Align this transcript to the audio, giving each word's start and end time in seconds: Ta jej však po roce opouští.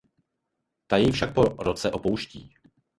Ta 0.87 0.95
jej 0.97 1.11
však 1.11 1.33
po 1.33 1.43
roce 1.59 1.91
opouští. 1.91 2.53